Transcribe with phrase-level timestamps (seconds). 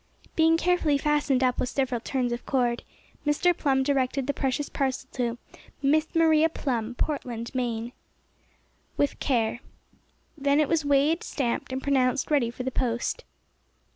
[0.35, 2.83] Being carefully fastened up with several turns of cord,
[3.23, 3.55] Mr.
[3.55, 5.37] Plum directed the precious parcel to
[5.83, 7.93] "Miss Maria Plum, Portland, Maine.
[8.97, 9.59] With care."
[10.35, 13.25] Then it was weighed, stamped, and pronounced ready for the post.